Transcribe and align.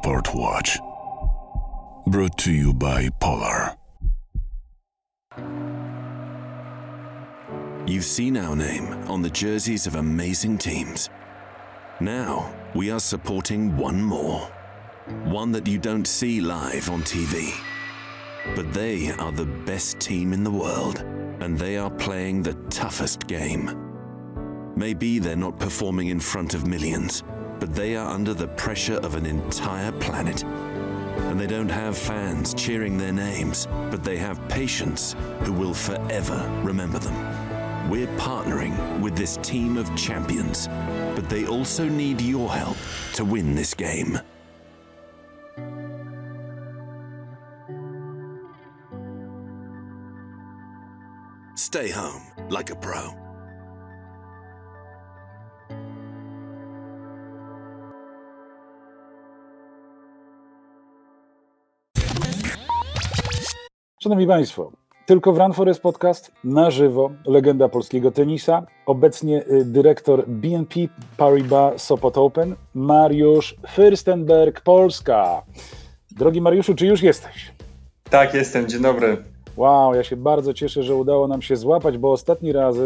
Multisport 0.00 0.34
Watch. 0.34 0.78
Brought 2.06 2.38
to 2.38 2.52
you 2.52 2.72
by 2.72 3.08
Polar. 3.20 3.76
You've 7.86 8.04
seen 8.04 8.36
our 8.36 8.54
name 8.56 8.92
on 9.08 9.22
the 9.22 9.30
jerseys 9.30 9.86
of 9.86 9.96
amazing 9.96 10.58
teams. 10.58 11.10
Now, 12.00 12.52
we 12.74 12.90
are 12.90 13.00
supporting 13.00 13.76
one 13.76 14.02
more. 14.02 14.40
One 15.24 15.52
that 15.52 15.66
you 15.66 15.78
don't 15.78 16.06
see 16.06 16.40
live 16.40 16.88
on 16.88 17.02
TV. 17.02 17.52
But 18.54 18.72
they 18.72 19.10
are 19.12 19.32
the 19.32 19.46
best 19.66 19.98
team 20.00 20.32
in 20.32 20.44
the 20.44 20.50
world, 20.50 21.00
and 21.40 21.58
they 21.58 21.76
are 21.76 21.90
playing 21.90 22.42
the 22.42 22.54
toughest 22.70 23.26
game. 23.26 23.76
Maybe 24.76 25.18
they're 25.18 25.36
not 25.36 25.58
performing 25.58 26.08
in 26.08 26.20
front 26.20 26.54
of 26.54 26.66
millions, 26.66 27.22
but 27.60 27.74
they 27.74 27.94
are 27.94 28.10
under 28.10 28.32
the 28.32 28.48
pressure 28.48 28.96
of 28.96 29.14
an 29.14 29.26
entire 29.26 29.92
planet. 29.92 30.42
And 30.42 31.38
they 31.38 31.46
don't 31.46 31.68
have 31.68 31.96
fans 31.96 32.54
cheering 32.54 32.96
their 32.96 33.12
names, 33.12 33.68
but 33.90 34.02
they 34.02 34.16
have 34.16 34.48
patients 34.48 35.14
who 35.42 35.52
will 35.52 35.74
forever 35.74 36.50
remember 36.64 36.98
them. 36.98 37.14
We're 37.90 38.06
partnering 38.16 39.00
with 39.00 39.16
this 39.16 39.36
team 39.42 39.76
of 39.76 39.94
champions, 39.94 40.68
but 41.14 41.28
they 41.28 41.46
also 41.46 41.86
need 41.86 42.20
your 42.20 42.48
help 42.48 42.76
to 43.14 43.24
win 43.24 43.54
this 43.54 43.74
game. 43.74 44.18
Stay 51.54 51.90
home 51.90 52.22
like 52.48 52.70
a 52.70 52.76
pro. 52.76 53.29
Szanowni 64.02 64.26
Państwo, 64.26 64.72
tylko 65.06 65.32
w 65.32 65.38
Run 65.38 65.52
Forest 65.52 65.80
Podcast 65.80 66.32
na 66.44 66.70
żywo, 66.70 67.10
legenda 67.26 67.68
polskiego 67.68 68.10
tenisa, 68.10 68.66
obecnie 68.86 69.44
y, 69.46 69.64
dyrektor 69.64 70.24
BNP 70.28 70.80
Paribas 71.16 71.82
Sopot 71.82 72.18
Open, 72.18 72.54
Mariusz 72.74 73.56
Fürstenberg, 73.76 74.60
Polska. 74.64 75.42
Drogi 76.10 76.40
Mariuszu, 76.40 76.74
czy 76.74 76.86
już 76.86 77.02
jesteś? 77.02 77.52
Tak, 78.10 78.34
jestem, 78.34 78.68
dzień 78.68 78.82
dobry. 78.82 79.16
Wow, 79.56 79.94
ja 79.94 80.04
się 80.04 80.16
bardzo 80.16 80.54
cieszę, 80.54 80.82
że 80.82 80.94
udało 80.94 81.28
nam 81.28 81.42
się 81.42 81.56
złapać, 81.56 81.98
bo 81.98 82.12
ostatni 82.12 82.52
raz, 82.52 82.76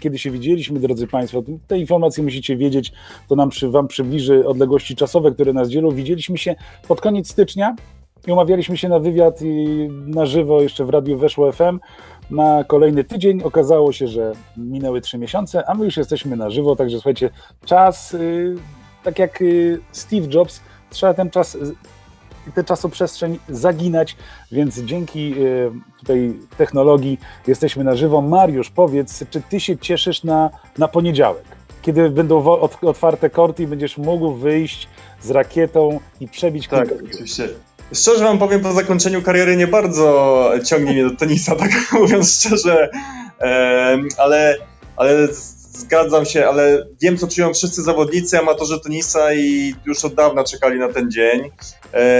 kiedy 0.00 0.18
się 0.18 0.30
widzieliśmy, 0.30 0.80
drodzy 0.80 1.06
Państwo, 1.06 1.42
te 1.66 1.78
informacje 1.78 2.24
musicie 2.24 2.56
wiedzieć, 2.56 2.92
to 3.28 3.36
nam 3.36 3.48
przy, 3.48 3.70
Wam 3.70 3.88
przybliży 3.88 4.48
odległości 4.48 4.96
czasowe, 4.96 5.32
które 5.32 5.52
nas 5.52 5.68
dzielą. 5.68 5.90
Widzieliśmy 5.90 6.38
się 6.38 6.54
pod 6.88 7.00
koniec 7.00 7.30
stycznia, 7.30 7.76
i 8.26 8.32
umawialiśmy 8.32 8.76
się 8.76 8.88
na 8.88 8.98
wywiad 8.98 9.42
i 9.42 9.88
na 10.06 10.26
żywo 10.26 10.62
jeszcze 10.62 10.84
w 10.84 10.90
Radiu 10.90 11.18
Weszło 11.18 11.52
FM 11.52 11.78
na 12.30 12.64
kolejny 12.64 13.04
tydzień. 13.04 13.42
Okazało 13.42 13.92
się, 13.92 14.08
że 14.08 14.32
minęły 14.56 15.00
trzy 15.00 15.18
miesiące, 15.18 15.68
a 15.68 15.74
my 15.74 15.84
już 15.84 15.96
jesteśmy 15.96 16.36
na 16.36 16.50
żywo, 16.50 16.76
także 16.76 16.96
słuchajcie, 16.96 17.30
czas, 17.64 18.12
yy, 18.12 18.56
tak 19.04 19.18
jak 19.18 19.40
yy, 19.40 19.80
Steve 19.92 20.26
Jobs, 20.34 20.60
trzeba 20.90 21.14
ten 21.14 21.30
czas, 21.30 21.54
yy, 21.54 21.74
tę 22.54 22.64
czasoprzestrzeń 22.64 23.38
zaginać, 23.48 24.16
więc 24.52 24.80
dzięki 24.80 25.34
y, 25.38 25.70
tutaj 25.98 26.34
technologii 26.56 27.18
jesteśmy 27.46 27.84
na 27.84 27.96
żywo. 27.96 28.22
Mariusz, 28.22 28.70
powiedz, 28.70 29.24
czy 29.30 29.40
ty 29.40 29.60
się 29.60 29.78
cieszysz 29.78 30.24
na, 30.24 30.50
na 30.78 30.88
poniedziałek? 30.88 31.44
Kiedy 31.82 32.10
będą 32.10 32.44
otwarte 32.82 33.30
korty 33.30 33.62
i 33.62 33.66
będziesz 33.66 33.98
mógł 33.98 34.32
wyjść 34.32 34.88
z 35.22 35.30
rakietą 35.30 36.00
i 36.20 36.28
przebić 36.28 36.68
Tak, 36.68 36.88
oczywiście. 36.92 37.48
Szczerze 37.94 38.24
wam 38.24 38.38
powiem, 38.38 38.60
po 38.60 38.72
zakończeniu 38.72 39.22
kariery 39.22 39.56
nie 39.56 39.66
bardzo 39.66 40.50
ciągnie 40.64 40.92
mnie 40.92 41.04
do 41.04 41.16
tenisa, 41.16 41.56
tak 41.56 41.70
mówiąc 41.92 42.32
szczerze, 42.32 42.90
ale, 44.18 44.56
ale 44.96 45.28
zgadzam 45.72 46.24
się, 46.24 46.48
ale 46.48 46.86
wiem, 47.02 47.18
co 47.18 47.28
czują 47.28 47.54
wszyscy 47.54 47.82
zawodnicy, 47.82 48.38
amatorzy 48.38 48.80
tenisa 48.80 49.34
i 49.34 49.74
już 49.86 50.04
od 50.04 50.14
dawna 50.14 50.44
czekali 50.44 50.78
na 50.78 50.88
ten 50.88 51.10
dzień. 51.10 51.50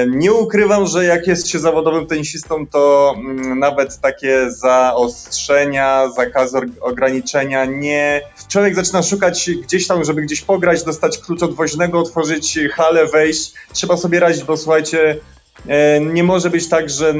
Nie 0.07 0.33
ukrywam, 0.33 0.87
że 0.87 1.05
jak 1.05 1.27
jest 1.27 1.49
się 1.49 1.59
zawodowym 1.59 2.07
tenisistą, 2.07 2.67
to 2.67 3.15
mm, 3.17 3.59
nawet 3.59 4.01
takie 4.01 4.51
zaostrzenia, 4.51 6.09
zakazy, 6.17 6.59
ograniczenia 6.81 7.65
nie. 7.65 8.21
Człowiek 8.49 8.75
zaczyna 8.75 9.03
szukać 9.03 9.51
gdzieś 9.63 9.87
tam, 9.87 10.05
żeby 10.05 10.23
gdzieś 10.23 10.41
pograć, 10.41 10.85
dostać 10.85 11.19
klucz 11.19 11.43
od 11.43 11.55
woźnego, 11.55 11.99
otworzyć 11.99 12.59
halę, 12.73 13.07
wejść. 13.07 13.53
Trzeba 13.73 13.97
sobie 13.97 14.21
radzić, 14.21 14.45
bo 14.45 14.57
słuchajcie, 14.57 15.21
nie 16.01 16.25
może 16.25 16.51
być 16.51 16.69
tak, 16.69 16.91
że 16.91 17.15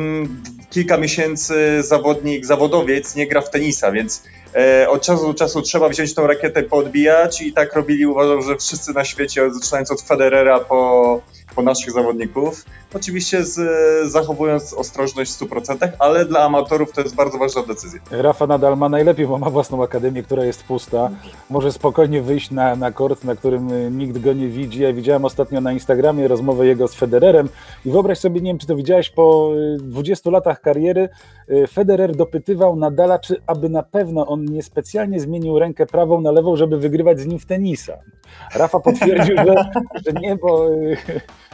kilka 0.71 0.97
miesięcy 0.97 1.83
zawodnik, 1.83 2.47
zawodowiec 2.47 3.17
nie 3.17 3.27
gra 3.27 3.41
w 3.41 3.51
tenisa, 3.51 3.93
więc 3.93 4.23
e, 4.55 4.89
od 4.89 5.03
czasu 5.03 5.27
do 5.27 5.35
czasu 5.35 5.63
trzeba 5.63 5.89
wziąć 5.89 6.15
tą 6.15 6.27
rakietę, 6.27 6.63
podbijać 6.63 7.43
i 7.43 7.53
tak 7.53 7.75
robili, 7.75 8.07
uważam, 8.07 8.43
że 8.43 8.57
wszyscy 8.57 8.93
na 8.93 9.05
świecie, 9.05 9.51
zaczynając 9.51 9.91
od 9.91 10.03
Federera 10.03 10.61
po 10.61 11.21
po 11.55 11.63
naszych 11.63 11.93
zawodników. 11.93 12.65
Oczywiście 12.95 13.45
z, 13.45 13.61
zachowując 14.11 14.75
ostrożność 14.75 15.33
w 15.33 15.41
100%, 15.41 15.89
ale 15.99 16.25
dla 16.25 16.41
amatorów 16.41 16.93
to 16.93 17.01
jest 17.01 17.15
bardzo 17.15 17.39
ważna 17.39 17.63
decyzja. 17.63 18.01
Rafa 18.11 18.47
nadal 18.47 18.77
ma 18.77 18.89
najlepiej, 18.89 19.27
bo 19.27 19.39
ma 19.39 19.51
własną 19.51 19.83
akademię, 19.83 20.23
która 20.23 20.45
jest 20.45 20.65
pusta. 20.65 21.11
Może 21.51 21.73
spokojnie 21.73 22.23
wyjść 22.23 22.51
na, 22.51 22.77
na 22.77 22.93
kort, 22.93 23.25
na 23.25 23.37
którym 23.37 23.73
y, 23.73 23.91
nikt 23.91 24.19
go 24.19 24.33
nie 24.33 24.49
widzi. 24.49 24.83
Ja 24.83 24.93
widziałem 24.93 25.25
ostatnio 25.25 25.61
na 25.61 25.73
Instagramie 25.73 26.29
rozmowę 26.29 26.67
jego 26.67 26.89
z 26.89 26.95
Federerem 26.95 27.49
i 27.85 27.91
wyobraź 27.91 28.19
sobie, 28.19 28.41
nie 28.41 28.51
wiem 28.51 28.59
czy 28.59 28.67
to 28.67 28.77
widziałeś, 28.77 29.11
po 29.11 29.51
20 29.79 30.31
y, 30.31 30.33
latach 30.33 30.61
kariery 30.61 31.09
y, 31.51 31.67
Federer 31.67 32.17
dopytywał 32.17 32.77
Nadala, 32.77 33.19
czy 33.19 33.43
aby 33.47 33.69
na 33.69 33.83
pewno 33.83 34.27
on 34.27 34.45
niespecjalnie 34.45 35.21
zmienił 35.21 35.59
rękę 35.59 35.87
prawą 35.87 36.21
na 36.21 36.31
lewą, 36.31 36.57
żeby 36.57 36.79
wygrywać 36.79 37.21
z 37.21 37.27
nim 37.27 37.39
w 37.39 37.47
tenisa. 37.47 37.99
Rafa 38.55 38.81
potwierdził, 38.81 39.37
że, 39.37 39.55
że 40.07 40.13
nie, 40.21 40.37
bo 40.37 40.69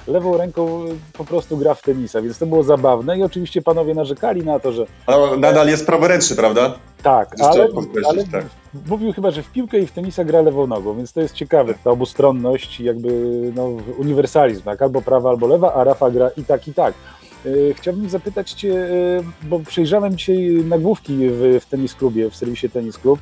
lewą 0.07 0.37
ręką 0.37 0.85
po 1.13 1.25
prostu 1.25 1.57
gra 1.57 1.75
w 1.75 1.83
tenisa, 1.83 2.23
więc 2.23 2.39
to 2.39 2.47
było 2.47 2.63
zabawne 2.63 3.19
i 3.19 3.23
oczywiście 3.23 3.63
panowie 3.63 3.95
narzekali 3.95 4.45
na 4.45 4.59
to, 4.59 4.73
że... 4.73 4.87
No, 5.09 5.37
nadal 5.37 5.69
jest 5.69 5.87
praworęczny, 5.87 6.37
prawda? 6.37 6.75
Tak, 7.03 7.35
ale, 7.41 7.69
ale 8.09 8.25
tak. 8.25 8.45
mówił 8.87 9.13
chyba, 9.13 9.31
że 9.31 9.43
w 9.43 9.53
piłkę 9.53 9.79
i 9.79 9.87
w 9.87 9.93
tenisa 9.93 10.25
gra 10.25 10.43
lewą 10.43 10.67
nogą, 10.67 10.97
więc 10.97 11.13
to 11.13 11.21
jest 11.21 11.35
ciekawe, 11.35 11.75
ta 11.85 11.91
obustronność, 11.91 12.81
jakby 12.81 13.11
no, 13.55 13.71
uniwersalizm, 13.99 14.63
tak? 14.63 14.83
albo 14.83 15.03
prawa, 15.03 15.31
albo 15.31 15.47
lewa, 15.47 15.75
a 15.75 15.85
Rafa 15.85 16.11
gra 16.11 16.31
i 16.37 16.45
tak, 16.45 16.69
i 16.69 16.75
tak. 16.75 16.95
E, 17.47 17.75
chciałbym 17.75 18.09
zapytać 18.09 18.53
Cię, 18.53 18.75
e, 18.75 19.23
bo 19.43 19.61
przejrzałem 19.61 20.17
dzisiaj 20.17 20.65
nagłówki 20.65 21.29
w, 21.29 21.61
w 21.61 21.67
tenis 21.67 21.95
klubie, 21.95 22.31
w 22.31 22.37
serwisie 22.37 22.71
Tenis 22.71 22.99
Klub 22.99 23.21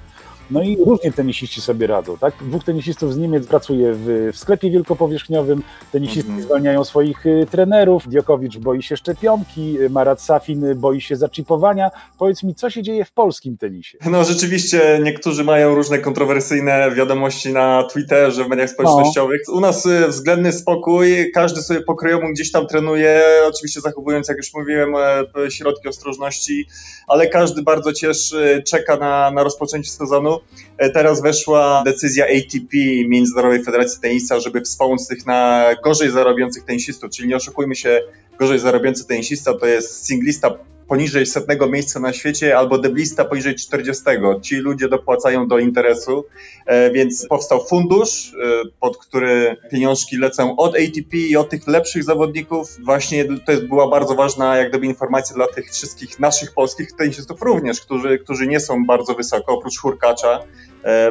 no 0.51 0.63
i 0.63 0.77
różnie 0.77 1.13
tenisiści 1.13 1.61
sobie 1.61 1.87
radzą, 1.87 2.19
tak? 2.19 2.35
Dwóch 2.41 2.65
tenisistów 2.65 3.15
z 3.15 3.17
Niemiec 3.17 3.47
pracuje 3.47 3.93
w, 3.95 4.31
w 4.33 4.39
sklepie 4.39 4.71
wielkopowierzchniowym, 4.71 5.63
tenisiści 5.93 6.31
mm 6.31 6.41
-hmm. 6.41 6.45
zwalniają 6.45 6.85
swoich 6.85 7.27
y, 7.27 7.47
trenerów, 7.51 8.09
Diokowicz 8.09 8.59
boi 8.59 8.83
się 8.83 8.97
szczepionki, 8.97 9.81
y, 9.81 9.91
Marat 9.91 10.23
Safin 10.23 10.75
boi 10.77 11.01
się 11.01 11.17
zaczipowania. 11.17 11.91
Powiedz 12.19 12.43
mi, 12.43 12.55
co 12.55 12.71
się 12.71 12.83
dzieje 12.83 13.05
w 13.05 13.13
polskim 13.13 13.57
tenisie? 13.57 13.99
No 14.07 14.25
rzeczywiście 14.25 15.01
niektórzy 15.03 15.45
mają 15.45 15.75
różne 15.75 15.99
kontrowersyjne 15.99 16.91
wiadomości 16.91 17.53
na 17.53 17.85
Twitterze, 17.93 18.45
w 18.45 18.49
mediach 18.49 18.71
społecznościowych. 18.71 19.41
No. 19.49 19.55
U 19.55 19.61
nas 19.61 19.87
y, 19.87 20.09
względny 20.09 20.53
spokój, 20.53 21.31
każdy 21.35 21.63
sobie 21.63 21.81
pokrojomu 21.81 22.33
gdzieś 22.33 22.53
tam 22.53 22.67
trenuje, 22.67 23.23
oczywiście 23.49 23.81
zachowując, 23.81 24.29
jak 24.29 24.37
już 24.37 24.55
mówiłem, 24.55 24.95
e, 24.97 25.51
środki 25.51 25.89
ostrożności, 25.89 26.67
ale 27.09 27.27
każdy 27.27 27.63
bardzo 27.63 27.93
cieszy, 27.93 28.63
czeka 28.67 28.97
na, 28.97 29.31
na 29.31 29.43
rozpoczęcie 29.43 29.91
sezonu. 29.91 30.34
E, 30.79 30.91
teraz 30.91 31.23
weszła 31.23 31.83
decyzja 31.85 32.25
ATP, 32.25 32.77
Międzynarodowej 33.07 33.65
Federacji 33.65 34.01
Tenisa, 34.01 34.41
żeby 34.41 34.61
wspomóc 34.61 35.07
tych 35.09 35.27
na 35.27 35.71
gorzej 35.85 36.11
zarabiających 36.11 36.65
tenisistów, 36.65 37.11
czyli 37.11 37.29
nie 37.29 37.37
oszukujmy 37.37 37.75
się, 37.75 38.01
gorzej 38.39 38.59
zarabiający 38.59 39.07
tenisista 39.07 39.59
to 39.59 39.67
jest 39.67 40.07
singlista 40.07 40.51
poniżej 40.89 41.27
setnego 41.27 41.69
miejsca 41.69 42.01
na 42.01 42.13
świecie 42.13 42.59
albo 42.59 42.79
deblista 42.79 43.25
poniżej 43.25 43.55
40. 43.55 44.05
Ci 44.43 44.57
ludzie 44.57 44.89
dopłacają 44.89 45.49
do 45.49 45.59
interesu, 45.59 46.25
e, 46.67 46.91
więc 46.91 47.27
powstał 47.27 47.65
fundusz, 47.67 48.35
e, 48.35 48.69
pod 48.81 48.99
który 48.99 49.57
pieniążki 49.71 50.17
lecą 50.17 50.57
od 50.57 50.75
ATP 50.75 51.17
i 51.17 51.37
od 51.37 51.51
tych 51.51 51.67
lepszych 51.67 52.05
zawodników. 52.05 52.85
Właśnie 52.85 53.25
to 53.47 53.53
jest 53.53 53.67
była 53.67 53.89
bardzo 53.89 54.15
ważna 54.15 54.57
jak 54.57 54.69
gdyby 54.69 54.87
informacja 54.87 55.37
dla 55.37 55.47
tych 55.47 55.71
wszystkich 55.71 56.21
naszych 56.21 56.55
polskich 56.55 56.93
tenisistów 56.93 57.43
również, 57.43 57.81
którzy, 57.81 58.19
którzy 58.19 58.47
nie 58.47 58.61
są 58.61 58.87
bardzo 58.87 59.15
wysoko, 59.15 59.53
oprócz 59.53 59.79
Hurkacza, 59.79 60.41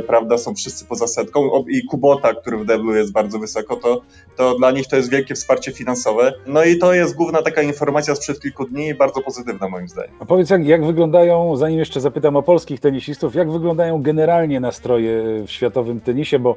prawda, 0.07 0.37
są 0.37 0.55
wszyscy 0.55 0.85
poza 0.85 1.07
setką 1.07 1.63
i 1.67 1.85
Kubota, 1.85 2.33
który 2.33 2.57
w 2.57 2.65
deblu 2.65 2.95
jest 2.95 3.11
bardzo 3.11 3.39
wysoko, 3.39 3.75
to, 3.75 4.01
to 4.35 4.57
dla 4.57 4.71
nich 4.71 4.87
to 4.87 4.95
jest 4.95 5.11
wielkie 5.11 5.35
wsparcie 5.35 5.71
finansowe. 5.71 6.33
No 6.47 6.63
i 6.63 6.77
to 6.77 6.93
jest 6.93 7.15
główna 7.15 7.41
taka 7.41 7.61
informacja 7.61 8.15
sprzed 8.15 8.39
kilku 8.39 8.65
dni, 8.65 8.93
bardzo 8.93 9.21
pozytywna 9.21 9.69
moim 9.69 9.87
zdaniem. 9.87 10.11
A 10.19 10.25
powiedz, 10.25 10.49
jak, 10.49 10.65
jak 10.65 10.85
wyglądają, 10.85 11.55
zanim 11.55 11.79
jeszcze 11.79 12.01
zapytam 12.01 12.35
o 12.35 12.43
polskich 12.43 12.79
tenisistów, 12.79 13.35
jak 13.35 13.51
wyglądają 13.51 14.01
generalnie 14.01 14.59
nastroje 14.59 15.43
w 15.47 15.51
światowym 15.51 16.01
tenisie, 16.01 16.39
bo 16.39 16.55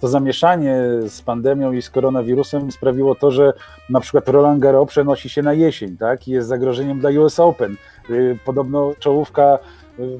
to 0.00 0.08
zamieszanie 0.08 0.82
z 1.08 1.22
pandemią 1.22 1.72
i 1.72 1.82
z 1.82 1.90
koronawirusem 1.90 2.72
sprawiło 2.72 3.14
to, 3.14 3.30
że 3.30 3.52
na 3.90 4.00
przykład 4.00 4.28
Roland 4.28 4.60
Garros 4.60 4.88
przenosi 4.88 5.28
się 5.28 5.42
na 5.42 5.52
jesień, 5.52 5.96
tak? 5.96 6.28
I 6.28 6.30
jest 6.30 6.48
zagrożeniem 6.48 7.00
dla 7.00 7.10
US 7.10 7.40
Open. 7.40 7.76
Y, 8.10 8.38
podobno 8.44 8.92
czołówka 8.98 9.58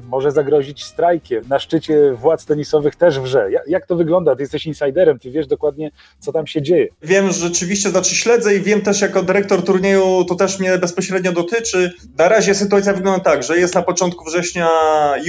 może 0.09 0.31
zagrozić 0.31 0.83
strajkiem. 0.83 1.43
Na 1.49 1.59
szczycie 1.59 2.13
władz 2.13 2.45
tenisowych 2.45 2.95
też 2.95 3.19
wrze. 3.19 3.49
Jak 3.67 3.85
to 3.85 3.95
wygląda? 3.95 4.35
Ty 4.35 4.41
jesteś 4.41 4.65
insiderem, 4.65 5.19
ty 5.19 5.31
wiesz 5.31 5.47
dokładnie, 5.47 5.91
co 6.19 6.31
tam 6.31 6.47
się 6.47 6.61
dzieje. 6.61 6.87
Wiem, 7.01 7.27
że 7.27 7.33
rzeczywiście, 7.33 7.89
znaczy 7.89 8.15
śledzę 8.15 8.55
i 8.55 8.61
wiem 8.61 8.81
też 8.81 9.01
jako 9.01 9.23
dyrektor 9.23 9.63
turnieju, 9.63 10.25
to 10.27 10.35
też 10.35 10.59
mnie 10.59 10.77
bezpośrednio 10.77 11.31
dotyczy. 11.31 11.91
Na 12.17 12.29
razie 12.29 12.55
sytuacja 12.55 12.93
wygląda 12.93 13.19
tak, 13.19 13.43
że 13.43 13.57
jest 13.57 13.75
na 13.75 13.81
początku 13.81 14.25
września 14.25 14.69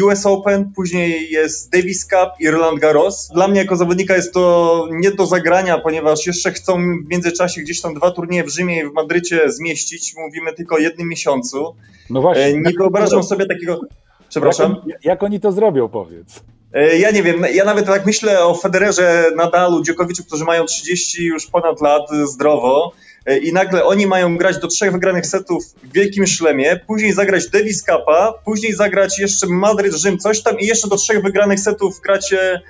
US 0.04 0.26
Open, 0.26 0.72
później 0.76 1.30
jest 1.30 1.72
Davis 1.72 2.06
Cup 2.06 2.30
i 2.40 2.50
Roland 2.50 2.80
Garros. 2.80 3.28
Dla 3.34 3.48
mnie 3.48 3.60
jako 3.60 3.76
zawodnika 3.76 4.16
jest 4.16 4.34
to 4.34 4.86
nie 4.92 5.10
do 5.10 5.26
zagrania, 5.26 5.78
ponieważ 5.78 6.26
jeszcze 6.26 6.52
chcą 6.52 6.76
w 6.76 7.10
międzyczasie 7.10 7.60
gdzieś 7.60 7.80
tam 7.80 7.94
dwa 7.94 8.10
turnieje 8.10 8.44
w 8.44 8.48
Rzymie 8.48 8.80
i 8.80 8.84
w 8.84 8.92
Madrycie 8.92 9.52
zmieścić. 9.52 10.14
Mówimy 10.16 10.52
tylko 10.52 10.74
o 10.74 10.78
jednym 10.78 11.08
miesiącu. 11.08 11.74
No 12.10 12.20
właśnie. 12.20 12.44
E, 12.44 12.52
nie 12.52 12.72
wyobrażam 12.78 13.22
sobie 13.22 13.46
takiego. 13.46 13.80
Przepraszam. 14.30 14.76
Jak, 14.86 15.04
jak 15.04 15.22
oni 15.22 15.40
to 15.40 15.52
zrobią, 15.52 15.88
powiedz? 15.88 16.40
E, 16.72 16.98
ja 16.98 17.10
nie 17.10 17.22
wiem, 17.22 17.46
ja 17.54 17.64
nawet 17.64 17.86
tak 17.86 18.06
myślę 18.06 18.44
o 18.44 18.54
Federerze, 18.54 19.30
Nadalu, 19.36 19.82
Dziokowiczu, 19.82 20.24
którzy 20.24 20.44
mają 20.44 20.64
30 20.64 21.24
już 21.24 21.46
ponad 21.46 21.80
lat 21.80 22.02
zdrowo 22.24 22.92
e, 23.26 23.38
i 23.38 23.52
nagle 23.52 23.84
oni 23.84 24.06
mają 24.06 24.36
grać 24.36 24.58
do 24.58 24.68
trzech 24.68 24.92
wygranych 24.92 25.26
setów 25.26 25.64
w 25.82 25.92
wielkim 25.92 26.26
szlemie, 26.26 26.80
później 26.86 27.12
zagrać 27.12 27.50
Davis 27.50 27.82
Cupa, 27.82 28.34
później 28.44 28.72
zagrać 28.72 29.18
jeszcze 29.18 29.46
Madryt, 29.46 29.94
Rzym, 29.94 30.18
coś 30.18 30.42
tam 30.42 30.60
i 30.60 30.66
jeszcze 30.66 30.88
do 30.88 30.96
trzech 30.96 31.22
wygranych 31.22 31.60
setów 31.60 32.00
gracie 32.00 32.60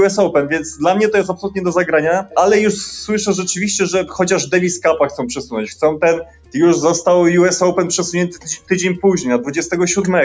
US 0.00 0.18
Open, 0.18 0.48
więc 0.48 0.78
dla 0.78 0.94
mnie 0.94 1.08
to 1.08 1.18
jest 1.18 1.30
absolutnie 1.30 1.62
do 1.62 1.72
zagrania, 1.72 2.26
ale 2.36 2.60
już 2.60 2.74
słyszę 2.74 3.32
rzeczywiście, 3.32 3.86
że 3.86 4.06
chociaż 4.08 4.46
Davis 4.46 4.80
Cupa 4.80 5.08
chcą 5.08 5.26
przesunąć, 5.26 5.70
chcą 5.70 5.98
ten, 5.98 6.20
już 6.54 6.78
został 6.78 7.20
US 7.20 7.62
Open 7.62 7.88
przesunięty 7.88 8.38
tydzień 8.68 8.94
później, 8.94 9.30
na 9.30 9.38
27, 9.38 10.16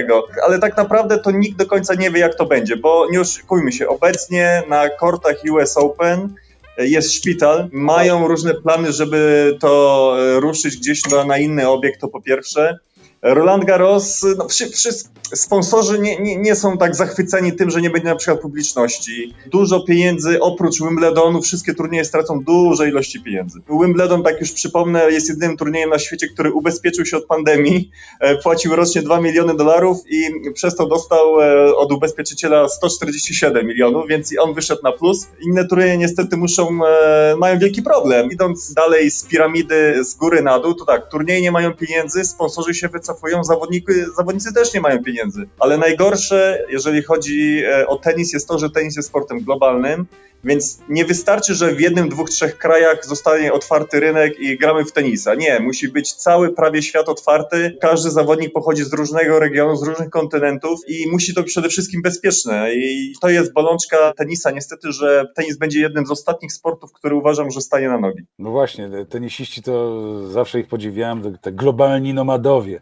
ale 0.48 0.60
tak 0.60 0.78
naprawdę 0.78 1.20
to 1.20 1.32
nikt 1.32 1.58
do 1.58 1.66
końca 1.66 1.94
nie 1.94 2.12
wie 2.12 2.20
jak 2.20 2.36
to 2.36 2.46
będzie, 2.46 2.78
bo 2.78 3.08
nie 3.12 3.22
oszukujmy 3.22 3.72
się, 3.72 3.88
obecnie 3.88 4.64
na 4.70 4.90
kortach 4.90 5.36
US 5.52 5.78
Open 5.78 6.36
e, 6.78 6.88
jest 6.88 7.14
szpital, 7.14 7.70
mają 7.72 8.28
różne 8.28 8.54
plany, 8.54 8.92
żeby 8.92 9.58
to 9.60 10.16
e, 10.20 10.40
ruszyć 10.40 10.78
gdzieś 10.78 11.06
na, 11.06 11.26
na 11.26 11.38
inny 11.38 11.70
obiekt, 11.70 12.02
to 12.02 12.08
po 12.08 12.22
pierwsze. 12.22 12.80
Roland 13.22 13.66
Garros, 13.66 14.26
no, 14.38 14.48
wszyscy 14.48 15.10
sponsorzy 15.34 16.00
nie, 16.00 16.20
nie, 16.20 16.36
nie, 16.38 16.56
są 16.56 16.78
tak 16.78 16.96
zachwyceni 16.96 17.54
tym, 17.54 17.70
że 17.70 17.82
nie 17.82 17.90
będzie 17.90 18.08
na 18.08 18.16
przykład 18.16 18.42
publiczności. 18.42 19.34
Dużo 19.52 19.80
pieniędzy, 19.80 20.40
oprócz 20.42 20.80
Wimbledonu, 20.80 21.42
wszystkie 21.42 21.74
turnieje 21.74 22.06
stracą 22.06 22.44
duże 22.44 22.90
ilości 22.90 23.24
pieniędzy. 23.24 23.60
Wimbledon, 23.82 24.24
tak 24.24 24.42
już 24.42 24.52
przypomnę, 24.52 25.12
jest 25.12 25.30
jedynym 25.30 25.58
turniejem 25.58 25.90
na 25.90 26.00
świecie, 26.00 26.28
który 26.28 26.54
ubezpieczył 26.54 27.06
się 27.06 27.18
od 27.18 27.26
pandemii, 27.26 27.92
e, 28.20 28.36
płacił 28.36 28.76
rocznie 28.76 29.02
2 29.02 29.22
miliony 29.22 29.56
dolarów 29.56 29.98
i 30.10 30.52
przez 30.54 30.76
to 30.76 30.88
dostał 30.88 31.42
e, 31.42 31.76
od 31.76 31.92
ubezpieczyciela 31.92 32.70
147 32.70 33.68
milionów, 33.68 34.08
więc 34.08 34.34
on 34.40 34.54
wyszedł 34.54 34.82
na 34.84 34.92
plus. 34.92 35.28
Inne 35.42 35.68
turnieje 35.68 35.98
niestety 35.98 36.38
muszą, 36.38 36.80
e, 36.86 37.36
mają 37.40 37.60
wielki 37.60 37.82
problem. 37.82 38.32
Idąc 38.32 38.74
dalej 38.74 39.12
z 39.12 39.24
piramidy 39.24 40.04
z 40.04 40.16
góry 40.16 40.42
na 40.42 40.60
dół, 40.60 40.74
to 40.74 40.86
tak, 40.86 41.10
turnieje 41.10 41.42
nie 41.42 41.52
mają 41.52 41.74
pieniędzy, 41.74 42.24
sponsorzy 42.24 42.74
się 42.74 42.88
wycofują, 42.88 43.09
wycofują, 43.10 43.44
zawodnicy, 43.44 44.06
zawodnicy 44.18 44.54
też 44.54 44.74
nie 44.74 44.82
mają 44.82 45.04
pieniędzy. 45.04 45.48
Ale 45.60 45.78
najgorsze, 45.78 46.66
jeżeli 46.70 47.04
chodzi 47.04 47.64
e, 47.66 47.88
o 47.88 47.98
tenis, 47.98 48.34
jest 48.34 48.48
to, 48.48 48.60
że 48.60 48.70
tenis 48.70 48.96
jest 48.96 49.10
sportem 49.10 49.40
globalnym 49.40 50.06
więc 50.44 50.80
nie 50.90 51.06
wystarczy, 51.06 51.56
że 51.56 51.76
w 51.76 51.82
jednym, 51.82 52.10
dwóch, 52.10 52.30
trzech 52.30 52.58
krajach 52.58 53.06
zostanie 53.06 53.54
otwarty 53.54 54.00
rynek 54.00 54.40
i 54.40 54.58
gramy 54.58 54.86
w 54.86 54.92
tenisa. 54.92 55.36
Nie, 55.36 55.60
musi 55.60 55.88
być 55.88 56.14
cały 56.14 56.54
prawie 56.54 56.82
świat 56.82 57.10
otwarty. 57.10 57.78
Każdy 57.82 58.10
zawodnik 58.10 58.54
pochodzi 58.54 58.84
z 58.84 58.94
różnego 58.94 59.40
regionu, 59.40 59.76
z 59.76 59.84
różnych 59.84 60.10
kontynentów 60.10 60.80
i 60.88 61.12
musi 61.12 61.34
to 61.34 61.42
być 61.42 61.52
przede 61.52 61.70
wszystkim 61.70 62.02
bezpieczne. 62.02 62.74
I 62.76 63.14
to 63.22 63.30
jest 63.30 63.54
bolączka 63.54 64.14
tenisa. 64.18 64.52
Niestety, 64.52 64.92
że 64.92 65.26
tenis 65.36 65.58
będzie 65.58 65.80
jednym 65.80 66.06
z 66.06 66.12
ostatnich 66.12 66.54
sportów, 66.54 66.94
który 66.94 67.16
uważam, 67.16 67.52
że 67.52 67.62
stanie 67.62 67.88
na 67.88 68.00
nogi. 68.00 68.24
No 68.40 68.52
właśnie, 68.52 68.90
tenisiści 69.10 69.64
to 69.64 70.28
zawsze 70.28 70.60
ich 70.60 70.68
podziwiałem, 70.68 71.38
te 71.42 71.52
globalni 71.52 72.14
nomadowie 72.14 72.82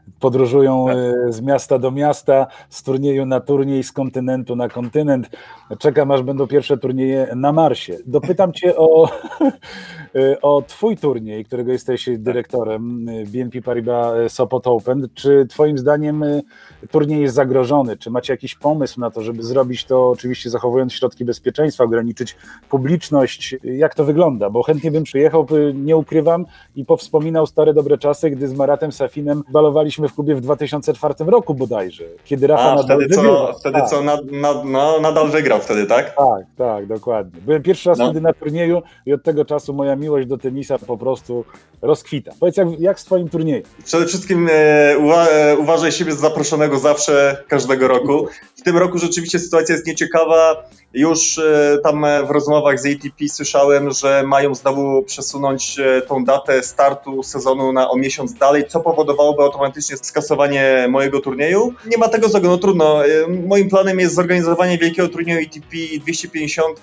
podróżują 0.19 0.85
tak. 0.87 0.97
E, 0.97 1.33
z 1.33 1.41
miasta 1.41 1.79
do 1.79 1.91
miasta, 1.91 2.47
z 2.69 2.83
turnieju 2.83 3.25
na 3.25 3.39
turniej, 3.39 3.83
z 3.83 3.91
kontynentu 3.91 4.55
na 4.55 4.69
kontynent. 4.69 5.29
Czekam, 5.79 6.11
aż 6.11 6.21
będą 6.21 6.47
pierwsze 6.47 6.77
turnieje 6.77 7.27
na 7.35 7.51
Marsie. 7.51 7.97
Dopytam 8.05 8.53
Cię 8.53 8.75
o, 8.77 9.09
o 10.41 10.61
Twój 10.61 10.97
turniej, 10.97 11.45
którego 11.45 11.71
jesteś 11.71 12.09
dyrektorem, 12.17 13.09
e, 13.09 13.25
BNP 13.25 13.61
Paribas 13.61 14.33
Sopot 14.33 14.67
Open. 14.67 15.07
Czy 15.13 15.45
Twoim 15.49 15.77
zdaniem 15.77 16.23
turniej 16.91 17.21
jest 17.21 17.35
zagrożony? 17.35 17.97
Czy 17.97 18.09
macie 18.09 18.33
jakiś 18.33 18.55
pomysł 18.55 18.99
na 18.99 19.11
to, 19.11 19.21
żeby 19.21 19.43
zrobić 19.43 19.85
to, 19.85 20.09
oczywiście 20.09 20.49
zachowując 20.49 20.93
środki 20.93 21.25
bezpieczeństwa, 21.25 21.83
ograniczyć 21.83 22.35
publiczność? 22.69 23.55
Jak 23.63 23.95
to 23.95 24.05
wygląda? 24.05 24.49
Bo 24.49 24.63
chętnie 24.63 24.91
bym 24.91 25.03
przyjechał, 25.03 25.47
nie 25.73 25.97
ukrywam, 25.97 26.45
i 26.75 26.85
powspominał 26.85 27.47
stare 27.47 27.73
dobre 27.73 27.97
czasy, 27.97 28.29
gdy 28.29 28.47
z 28.47 28.53
Maratem 28.53 28.91
Safinem 28.91 29.43
balowaliśmy 29.51 30.00
w 30.09 30.13
klubie 30.15 30.35
w 30.35 30.41
2004 30.41 31.13
roku 31.27 31.53
bodajże, 31.53 32.03
kiedy 32.25 32.47
Rafa 32.47 32.71
A, 32.71 32.75
nadal 32.75 32.97
wtedy 32.97 33.15
wygrał. 33.15 33.47
Co, 33.47 33.59
wtedy 33.59 33.79
tak. 33.79 33.89
co 33.89 34.01
no, 34.63 34.99
nadal 34.99 35.29
wygrał 35.29 35.59
wtedy, 35.59 35.85
tak? 35.85 36.15
Tak, 36.15 36.45
tak, 36.57 36.87
dokładnie. 36.87 37.41
Byłem 37.41 37.63
pierwszy 37.63 37.89
raz 37.89 37.97
no. 37.97 38.05
wtedy 38.05 38.21
na 38.21 38.33
turnieju 38.33 38.81
i 39.05 39.13
od 39.13 39.23
tego 39.23 39.45
czasu 39.45 39.73
moja 39.73 39.95
miłość 39.95 40.27
do 40.27 40.37
tenisa 40.37 40.79
po 40.79 40.97
prostu 40.97 41.45
rozkwita. 41.81 42.31
Powiedz, 42.39 42.57
jak, 42.57 42.67
jak 42.79 42.99
z 42.99 43.05
twoim 43.05 43.29
turniejem? 43.29 43.63
Przede 43.85 44.05
wszystkim 44.05 44.49
e, 44.51 44.97
uwa 44.97 45.27
e, 45.27 45.57
uważaj 45.57 45.91
siebie 45.91 46.11
za 46.11 46.17
zaproszonego 46.21 46.79
zawsze, 46.79 47.43
każdego 47.47 47.87
roku. 47.87 48.27
W 48.61 48.63
tym 48.63 48.77
roku 48.77 48.97
rzeczywiście 48.97 49.39
sytuacja 49.39 49.75
jest 49.75 49.87
nieciekawa. 49.87 50.63
Już 50.93 51.37
e, 51.37 51.77
tam 51.83 52.05
w 52.27 52.29
rozmowach 52.29 52.79
z 52.79 52.85
ATP 52.85 53.29
słyszałem, 53.29 53.91
że 53.91 54.23
mają 54.27 54.55
znowu 54.55 55.03
przesunąć 55.03 55.79
e, 55.79 56.01
tą 56.01 56.25
datę 56.25 56.63
startu 56.63 57.23
sezonu 57.23 57.73
na 57.73 57.89
o 57.89 57.97
miesiąc 57.97 58.33
dalej, 58.33 58.67
co 58.67 58.79
powodowałoby 58.79 59.43
automatycznie 59.43 59.97
skasowanie 59.97 60.87
mojego 60.89 61.19
turnieju. 61.19 61.73
Nie 61.85 61.97
ma 61.97 62.07
tego 62.07 62.29
złego, 62.29 62.47
no 62.47 62.57
trudno. 62.57 63.05
E, 63.05 63.27
moim 63.27 63.69
planem 63.69 63.99
jest 63.99 64.15
zorganizowanie 64.15 64.77
wielkiego 64.77 65.07
turnieju 65.07 65.39
ATP 65.47 65.77
250 66.01 66.79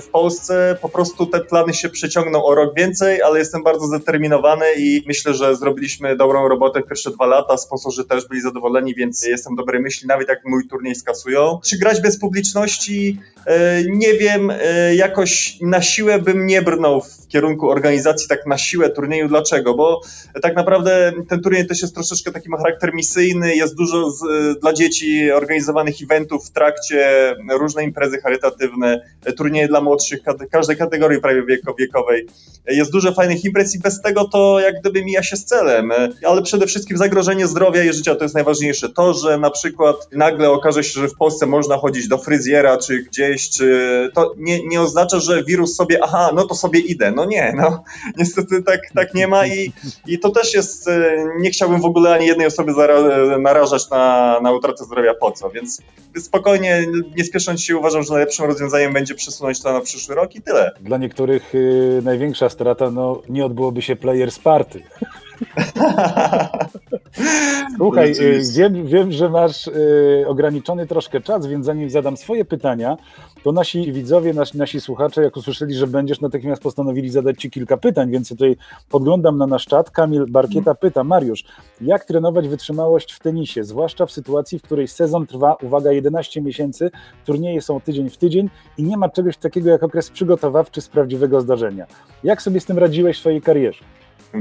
w 0.00 0.08
Polsce. 0.08 0.76
Po 0.82 0.88
prostu 0.88 1.26
te 1.26 1.40
plany 1.40 1.74
się 1.74 1.88
przeciągną 1.88 2.44
o 2.44 2.54
rok 2.54 2.74
więcej, 2.76 3.22
ale 3.22 3.38
jestem 3.38 3.62
bardzo 3.62 3.86
zdeterminowany 3.86 4.66
i 4.78 5.02
myślę, 5.06 5.34
że 5.34 5.56
zrobiliśmy 5.56 6.16
dobrą 6.16 6.48
robotę 6.48 6.82
pierwsze 6.82 7.10
dwa 7.10 7.26
lata. 7.26 7.56
Sponsorzy 7.56 8.04
też 8.04 8.28
byli 8.28 8.40
zadowoleni, 8.40 8.94
więc 8.94 9.26
jestem 9.26 9.56
dobrej 9.56 9.82
myśli, 9.82 10.08
nawet 10.08 10.28
jak 10.28 10.38
mój 10.44 10.68
turniej 10.68 10.94
skasują. 11.16 11.60
Czy 11.64 11.78
grać 11.78 12.00
bez 12.00 12.18
publiczności? 12.18 13.20
E, 13.46 13.82
nie 13.84 14.14
wiem, 14.14 14.50
e, 14.50 14.94
jakoś 14.94 15.58
na 15.62 15.82
siłę 15.82 16.18
bym 16.18 16.46
nie 16.46 16.62
brnął 16.62 17.00
w 17.00 17.25
kierunku 17.28 17.70
organizacji 17.70 18.28
tak 18.28 18.46
na 18.46 18.58
siłę 18.58 18.90
turnieju. 18.90 19.28
Dlaczego? 19.28 19.74
Bo 19.74 20.00
tak 20.42 20.56
naprawdę 20.56 21.12
ten 21.28 21.40
turniej 21.40 21.66
też 21.66 21.82
jest 21.82 21.94
troszeczkę 21.94 22.32
taki 22.32 22.48
ma 22.48 22.56
charakter 22.56 22.94
misyjny, 22.94 23.56
jest 23.56 23.74
dużo 23.74 24.10
z, 24.10 24.20
dla 24.60 24.72
dzieci 24.72 25.30
organizowanych 25.30 25.94
eventów 26.02 26.46
w 26.46 26.50
trakcie, 26.50 27.34
różne 27.58 27.84
imprezy 27.84 28.18
charytatywne, 28.18 29.00
turnieje 29.36 29.68
dla 29.68 29.80
młodszych, 29.80 30.20
każdej 30.50 30.76
kategorii 30.76 31.20
prawie 31.20 31.42
wiekowej. 31.78 32.26
Jest 32.68 32.92
dużo 32.92 33.12
fajnych 33.12 33.44
imprez 33.44 33.74
i 33.74 33.78
bez 33.78 34.02
tego 34.02 34.28
to 34.28 34.60
jak 34.60 34.80
gdyby 34.80 35.04
mija 35.04 35.22
się 35.22 35.36
z 35.36 35.44
celem. 35.44 35.92
Ale 36.26 36.42
przede 36.42 36.66
wszystkim 36.66 36.96
zagrożenie 36.96 37.46
zdrowia 37.46 37.84
i 37.84 37.92
życia 37.92 38.14
to 38.14 38.24
jest 38.24 38.34
najważniejsze. 38.34 38.88
To, 38.88 39.14
że 39.14 39.38
na 39.38 39.50
przykład 39.50 39.96
nagle 40.12 40.50
okaże 40.50 40.84
się, 40.84 41.00
że 41.00 41.08
w 41.08 41.14
Polsce 41.14 41.46
można 41.46 41.76
chodzić 41.76 42.08
do 42.08 42.18
fryzjera 42.18 42.76
czy 42.76 43.02
gdzieś, 43.02 43.50
czy 43.50 44.10
to 44.14 44.34
nie, 44.38 44.66
nie 44.66 44.80
oznacza, 44.80 45.20
że 45.20 45.44
wirus 45.44 45.76
sobie, 45.76 45.98
aha, 46.02 46.30
no 46.34 46.44
to 46.46 46.54
sobie 46.54 46.80
idę. 46.80 47.10
No 47.16 47.24
nie, 47.24 47.52
no 47.56 47.84
niestety 48.16 48.62
tak, 48.62 48.80
tak 48.94 49.14
nie 49.14 49.28
ma 49.28 49.46
i, 49.46 49.72
i 50.06 50.18
to 50.18 50.30
też 50.30 50.54
jest, 50.54 50.88
e, 50.88 51.24
nie 51.38 51.50
chciałbym 51.50 51.80
w 51.80 51.84
ogóle 51.84 52.14
ani 52.14 52.26
jednej 52.26 52.46
osoby 52.46 52.72
narażać 53.38 53.90
na, 53.90 54.36
na 54.42 54.52
utratę 54.52 54.84
zdrowia 54.84 55.14
po 55.14 55.32
co, 55.32 55.50
więc 55.50 55.82
spokojnie, 56.18 56.86
nie 57.16 57.24
spiesząc 57.24 57.62
się, 57.62 57.76
uważam, 57.76 58.02
że 58.02 58.12
najlepszym 58.12 58.44
rozwiązaniem 58.46 58.92
będzie 58.92 59.14
przesunąć 59.14 59.62
to 59.62 59.72
na 59.72 59.80
przyszły 59.80 60.14
rok 60.14 60.34
i 60.34 60.42
tyle. 60.42 60.72
Dla 60.80 60.98
niektórych 60.98 61.54
y, 61.54 62.00
największa 62.04 62.48
strata, 62.48 62.90
no 62.90 63.22
nie 63.28 63.44
odbyłoby 63.44 63.82
się 63.82 63.96
Players 63.96 64.38
Party. 64.38 64.82
Słuchaj, 67.76 68.10
y, 68.10 68.40
wiem, 68.56 68.86
wiem, 68.86 69.12
że 69.12 69.28
masz 69.28 69.66
y, 69.66 70.24
ograniczony 70.26 70.86
troszkę 70.86 71.20
czas, 71.20 71.46
więc 71.46 71.66
zanim 71.66 71.90
zadam 71.90 72.16
swoje 72.16 72.44
pytania, 72.44 72.96
to 73.42 73.52
nasi 73.52 73.92
widzowie, 73.92 74.34
nasi, 74.34 74.58
nasi 74.58 74.80
słuchacze, 74.80 75.22
jak 75.22 75.36
usłyszeli, 75.36 75.74
że 75.74 75.86
będziesz, 75.86 76.20
natychmiast 76.20 76.62
postanowili 76.62 77.10
zadać 77.10 77.40
Ci 77.40 77.50
kilka 77.50 77.76
pytań, 77.76 78.10
więc 78.10 78.28
tutaj 78.28 78.56
podglądam 78.88 79.38
na 79.38 79.46
nasz 79.46 79.66
czat. 79.66 79.90
Kamil 79.90 80.26
Barkieta 80.26 80.74
pyta, 80.74 81.04
Mariusz, 81.04 81.44
jak 81.80 82.04
trenować 82.04 82.48
wytrzymałość 82.48 83.12
w 83.12 83.20
tenisie, 83.20 83.64
zwłaszcza 83.64 84.06
w 84.06 84.12
sytuacji, 84.12 84.58
w 84.58 84.62
której 84.62 84.88
sezon 84.88 85.26
trwa, 85.26 85.56
uwaga, 85.62 85.92
11 85.92 86.40
miesięcy, 86.40 86.90
turnieje 87.24 87.60
są 87.60 87.80
tydzień 87.80 88.10
w 88.10 88.16
tydzień 88.16 88.50
i 88.78 88.82
nie 88.82 88.96
ma 88.96 89.08
czegoś 89.08 89.36
takiego 89.36 89.70
jak 89.70 89.82
okres 89.82 90.10
przygotowawczy 90.10 90.80
z 90.80 90.88
prawdziwego 90.88 91.40
zdarzenia. 91.40 91.86
Jak 92.24 92.42
sobie 92.42 92.60
z 92.60 92.64
tym 92.64 92.78
radziłeś 92.78 93.16
w 93.16 93.20
swojej 93.20 93.42
karierze? 93.42 93.84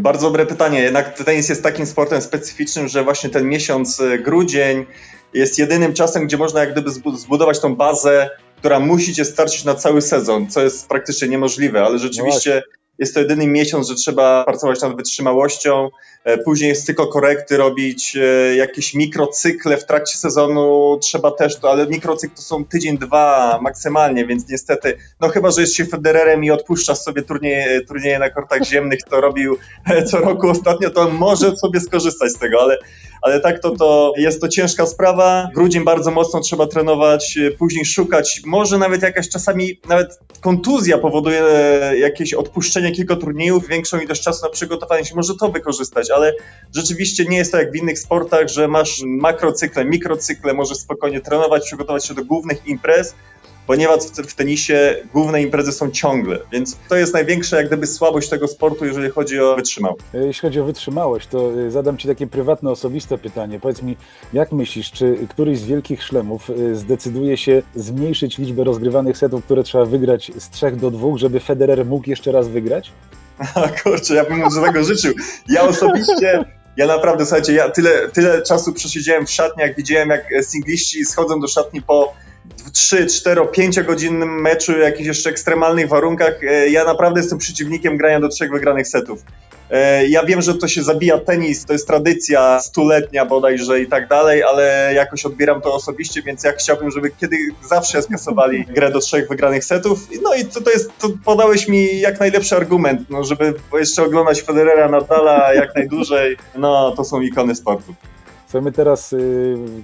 Bardzo 0.02 0.28
dobre 0.28 0.46
pytanie. 0.46 0.82
Jednak 0.82 1.24
tenis 1.24 1.50
jest 1.50 1.64
takim 1.64 1.86
sportem 1.86 2.22
specyficznym, 2.22 2.88
że 2.88 3.04
właśnie 3.04 3.30
ten 3.30 3.50
miesiąc, 3.50 4.00
e, 4.00 4.20
grudzień, 4.20 4.86
jest 5.34 5.60
jedynym 5.60 5.94
czasem, 5.94 6.28
gdzie 6.28 6.38
można 6.38 6.60
jak 6.60 6.72
gdyby 6.72 6.92
zbudować 7.16 7.60
tą 7.60 7.76
bazę, 7.76 8.30
która 8.58 8.80
musi 8.80 9.14
cię 9.14 9.26
starczyć 9.26 9.64
na 9.64 9.76
cały 9.76 10.02
sezon, 10.02 10.48
co 10.50 10.62
jest 10.62 10.88
praktycznie 10.88 11.28
niemożliwe, 11.28 11.84
ale 11.84 12.00
rzeczywiście 12.00 12.64
no 12.66 12.85
jest 13.00 13.14
to 13.14 13.20
jedyny 13.20 13.48
miesiąc, 13.48 13.88
że 13.88 13.96
trzeba 13.96 14.44
pracować 14.44 14.82
nad 14.82 14.96
wytrzymałością. 14.96 15.90
E, 16.24 16.38
później 16.38 16.70
jest 16.70 16.86
tylko 16.86 17.08
korekty 17.08 17.58
robić, 17.58 18.18
e, 18.18 18.56
jakieś 18.56 18.94
mikrocykle 18.94 19.78
w 19.78 19.86
trakcie 19.86 20.18
sezonu 20.18 20.98
trzeba 21.02 21.32
też 21.32 21.60
to, 21.60 21.72
ale 21.72 21.88
mikrocykl 21.88 22.36
to 22.36 22.42
są 22.42 22.66
tydzień, 22.66 22.98
dwa 22.98 23.60
maksymalnie, 23.62 24.26
więc 24.26 24.50
niestety, 24.50 24.98
no 25.22 25.30
chyba, 25.30 25.52
że 25.52 25.62
jest 25.62 25.76
się 25.76 25.86
Federerem 25.86 26.44
i 26.44 26.52
odpuszcza 26.52 26.96
sobie 26.96 27.22
turnieje, 27.22 27.82
turnieje 27.82 28.20
na 28.20 28.30
kortach 28.30 28.64
ziemnych, 28.64 29.00
to 29.10 29.22
robił 29.22 29.58
co 30.12 30.18
roku 30.18 30.50
ostatnio, 30.50 30.90
to 30.90 31.10
może 31.10 31.58
sobie 31.58 31.80
skorzystać 31.80 32.32
z 32.32 32.40
tego, 32.40 32.62
ale 32.62 32.78
ale 33.22 33.40
tak 33.40 33.60
to, 33.60 33.72
to 33.72 34.14
jest 34.18 34.42
to 34.42 34.48
ciężka 34.48 34.86
sprawa. 34.86 35.50
Grudzień 35.56 35.84
bardzo 35.84 36.12
mocno 36.12 36.40
trzeba 36.40 36.68
trenować, 36.68 37.38
e, 37.38 37.52
później 37.52 37.86
szukać. 37.86 38.42
Może 38.46 38.78
nawet 38.78 39.02
jakaś 39.02 39.30
czasami, 39.30 39.80
nawet 39.90 40.20
kontuzja 40.42 40.98
powoduje 40.98 41.44
jakieś 42.00 42.34
odpuszczenie 42.34 42.92
kilku 42.92 43.16
turniejów, 43.16 43.68
większą 43.68 44.00
ilość 44.00 44.22
czasu 44.22 44.46
na 44.46 44.52
przygotowanie 44.52 45.06
się, 45.06 45.16
może 45.16 45.36
to 45.36 45.50
wykorzystać, 45.50 46.12
ale 46.12 46.34
rzeczywiście 46.76 47.26
nie 47.26 47.38
jest 47.38 47.52
to 47.52 47.58
jak 47.58 47.72
w 47.72 47.76
innych 47.76 48.00
sportach, 48.00 48.48
że 48.48 48.68
masz 48.68 49.02
makrocykle, 49.06 49.86
mikrocykle, 49.86 50.54
możesz 50.54 50.78
spokojnie 50.78 51.22
trenować, 51.22 51.66
przygotować 51.66 52.06
się 52.06 52.14
do 52.14 52.26
głównych 52.26 52.68
imprez, 52.68 53.16
ponieważ 53.68 54.04
w, 54.28 54.36
tenisie 54.36 54.96
główne 55.14 55.42
imprezy 55.42 55.72
są 55.72 55.92
ciągle, 55.92 56.40
więc 56.52 56.78
to 56.90 56.96
jest 56.96 57.14
największa 57.14 57.58
jak 57.58 57.68
gdyby 57.68 57.88
słabość 57.88 58.30
tego 58.30 58.48
sportu, 58.48 58.86
jeżeli 58.86 59.10
chodzi 59.10 59.40
o 59.40 59.56
wytrzymałość. 59.56 60.02
E, 60.14 60.26
jeśli 60.26 60.42
chodzi 60.42 60.60
o 60.60 60.66
wytrzymałość, 60.66 61.28
to 61.28 61.52
e, 61.68 61.72
zadam 61.72 61.98
Ci 61.98 62.08
takie 62.08 62.28
prywatne, 62.28 62.72
osobiste 62.72 63.18
pytanie. 63.18 63.60
Powiedz 63.60 63.82
mi, 63.82 63.98
jak 64.34 64.52
myślisz, 64.52 64.92
czy 64.92 65.18
któryś 65.30 65.60
z 65.60 65.66
wielkich 65.66 66.04
szlemów 66.04 66.50
e, 66.50 66.76
zdecyduje 66.76 67.38
się 67.38 67.62
zmniejszyć 67.76 68.38
liczbę 68.38 68.64
rozgrywanych 68.64 69.18
setów, 69.18 69.46
które 69.46 69.64
trzeba 69.64 69.86
wygrać 69.86 70.32
z 70.38 70.50
trzech 70.50 70.76
do 70.76 70.92
dwóch, 70.92 71.18
żeby 71.18 71.40
Federer 71.40 71.86
mógł 71.86 72.10
jeszcze 72.10 72.32
raz 72.32 72.48
wygrać? 72.48 72.92
A 73.56 73.68
kurczę, 73.68 74.16
ja 74.16 74.24
bym 74.26 74.38
mu 74.38 74.66
tego 74.66 74.84
życzył. 74.84 75.14
Ja 75.50 75.62
osobiście 75.62 76.46
ja 76.78 76.88
naprawdę, 76.88 77.26
słuchajcie, 77.26 77.54
ja 77.54 77.70
tyle, 77.70 78.10
tyle 78.10 78.42
czasu 78.42 78.74
przesiedziałem 78.74 79.26
w 79.26 79.32
szatniach, 79.32 79.76
widziałem 79.76 80.10
jak 80.10 80.26
singliści 80.42 81.06
schodzą 81.06 81.40
do 81.40 81.48
szatni 81.48 81.82
po 81.82 82.14
3, 82.74 83.06
4, 83.06 83.48
5 83.52 83.80
godzinnym 83.84 84.42
meczu, 84.42 84.80
jakichś 84.80 85.08
jeszcze 85.08 85.30
ekstremalnych 85.30 85.88
warunkach, 85.88 86.44
e, 86.44 86.70
ja 86.70 86.84
naprawdę 86.86 87.20
jestem 87.20 87.40
przeciwnikiem 87.40 87.98
grania 87.98 88.20
do 88.20 88.30
trzech 88.30 88.52
wygranych 88.52 88.88
setów. 88.88 89.24
E, 89.70 90.08
ja 90.08 90.26
wiem, 90.26 90.42
że 90.42 90.56
to 90.56 90.68
się 90.68 90.84
zabija 90.84 91.18
tenis, 91.18 91.66
to 91.66 91.74
jest 91.74 91.88
tradycja 91.88 92.60
stuletnia 92.60 93.26
bodajże 93.26 93.82
i 93.82 93.88
tak 93.88 94.08
dalej, 94.08 94.44
ale 94.44 94.92
jakoś 94.96 95.26
odbieram 95.26 95.62
to 95.62 95.74
osobiście, 95.74 96.22
więc 96.22 96.44
ja 96.44 96.52
chciałbym, 96.52 96.92
żeby 96.92 97.12
kiedy 97.12 97.38
zawsze 97.70 98.02
skasowali 98.02 98.66
grę 98.66 98.92
do 98.92 99.00
trzech 99.00 99.30
wygranych 99.30 99.66
setów. 99.66 100.08
No 100.22 100.36
i 100.36 100.46
to, 100.46 100.62
to 100.62 100.72
jest, 100.72 100.92
to 101.00 101.10
podałeś 101.26 101.68
mi 101.68 102.00
jak 102.00 102.20
najlepszy 102.20 102.56
argument, 102.56 103.10
no, 103.10 103.24
żeby 103.24 103.54
jeszcze 103.74 104.04
oglądać 104.04 104.42
Federera 104.42 104.90
Nadala 104.90 105.54
jak 105.54 105.76
najdłużej. 105.76 106.38
No, 106.56 106.92
to 106.92 107.04
są 107.04 107.22
ikony 107.22 107.56
sportu. 107.56 107.96
My 108.62 108.72
teraz 108.72 109.14
y, 109.14 109.18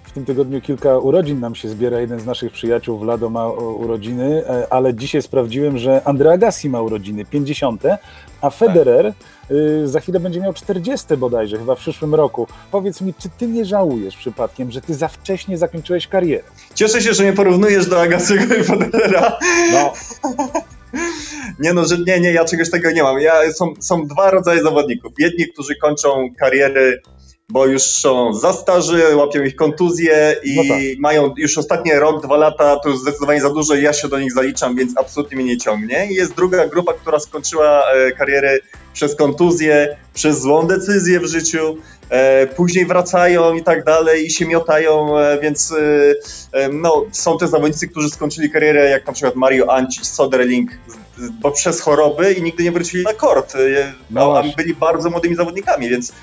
w 0.04 0.12
tym 0.12 0.26
tygodniu 0.26 0.62
kilka 0.62 0.98
urodzin 0.98 1.40
nam 1.40 1.56
się 1.56 1.70
zbiera. 1.70 2.00
Jeden 2.00 2.20
z 2.20 2.26
naszych 2.26 2.52
przyjaciół, 2.52 2.98
Vlado, 2.98 3.30
ma 3.30 3.48
urodziny, 3.50 4.44
e, 4.48 4.74
ale 4.74 4.94
dzisiaj 4.94 5.22
sprawdziłem, 5.22 5.78
że 5.78 6.02
Andrea 6.04 6.34
Agassi 6.34 6.70
ma 6.70 6.82
urodziny, 6.82 7.26
50, 7.26 7.84
a 8.42 8.50
Federer 8.50 9.14
y, 9.52 9.88
za 9.88 10.00
chwilę 10.00 10.20
będzie 10.20 10.40
miał 10.40 10.54
40 10.54 11.18
bodajże, 11.18 11.58
chyba 11.58 11.76
w 11.76 11.80
przyszłym 11.80 12.16
roku. 12.16 12.48
Powiedz 12.72 13.02
mi, 13.02 13.14
czy 13.14 13.30
ty 13.30 13.48
nie 13.48 13.66
żałujesz 13.66 14.18
przypadkiem, 14.18 14.72
że 14.72 14.82
ty 14.82 14.94
za 14.94 15.08
wcześnie 15.08 15.58
zakończyłeś 15.58 16.08
karierę? 16.08 16.44
Cieszę 16.76 17.02
się, 17.02 17.14
że 17.14 17.24
mnie 17.24 17.34
porównujesz 17.34 17.88
do 17.88 18.02
Agassiego 18.02 18.56
i 18.56 18.64
Federera. 18.64 19.40
No. 19.72 19.94
Nie 21.60 21.74
no, 21.74 21.86
że 21.86 21.98
nie, 22.08 22.20
nie, 22.20 22.32
ja 22.32 22.46
czegoś 22.46 22.70
takiego 22.70 22.92
nie 22.92 23.04
mam. 23.04 23.20
Ja, 23.20 23.54
są, 23.54 23.74
są 23.80 24.08
dwa 24.08 24.32
rodzaje 24.32 24.64
zawodników. 24.64 25.12
Jedni, 25.20 25.48
którzy 25.48 25.76
kończą 25.76 26.30
kariery 26.40 27.02
bo 27.52 27.66
już 27.66 27.84
są 27.84 28.34
za 28.34 28.54
starzy, 28.54 29.16
łapią 29.16 29.44
ich 29.44 29.56
kontuzje 29.56 30.36
i 30.44 30.56
no 30.56 30.64
tak. 30.76 30.82
mają 31.00 31.34
już 31.38 31.58
ostatnie 31.58 32.00
rok, 32.00 32.24
dwa 32.24 32.38
lata, 32.38 32.80
to 32.84 32.90
już 32.90 33.00
zdecydowanie 33.00 33.42
za 33.42 33.50
dużo 33.50 33.76
i 33.76 33.84
ja 33.84 33.94
się 33.94 34.08
do 34.08 34.20
nich 34.20 34.34
zaliczam, 34.34 34.76
więc 34.76 34.98
absolutnie 34.98 35.38
mnie 35.38 35.46
nie 35.46 35.58
ciągnie. 35.58 36.08
I 36.12 36.16
jest 36.16 36.36
druga 36.36 36.68
grupa, 36.68 36.94
która 36.94 37.20
skończyła 37.20 37.84
e, 37.92 38.12
karierę 38.12 38.60
przez 38.94 39.16
kontuzję, 39.16 39.98
przez 40.14 40.42
złą 40.42 40.68
decyzję 40.68 41.20
w 41.20 41.26
życiu, 41.26 41.78
e, 42.10 42.48
później 42.48 42.86
wracają 42.86 43.54
i 43.54 43.64
tak 43.64 43.84
dalej 43.84 44.26
i 44.26 44.32
się 44.32 44.46
miotają, 44.46 45.20
e, 45.20 45.40
więc 45.40 45.74
no, 46.74 47.06
są 47.12 47.38
te 47.38 47.48
zawodnicy, 47.48 47.88
którzy 47.88 48.10
skończyli 48.10 48.50
karierę, 48.50 48.90
jak 48.90 49.08
na 49.08 49.14
przykład 49.14 49.36
Mario 49.36 49.74
Ancic, 49.74 50.08
Soderling, 50.08 50.72
bo 51.42 51.52
przez 51.52 51.82
choroby 51.82 52.34
i 52.34 52.42
nigdy 52.42 52.64
nie 52.64 52.72
wrócili 52.72 53.04
na 53.04 53.14
kort, 53.14 53.54
no, 54.10 54.38
a 54.38 54.44
byli 54.58 54.74
bardzo 54.74 55.10
młodymi 55.10 55.36
zawodnikami, 55.36 55.90
więc 55.90 56.14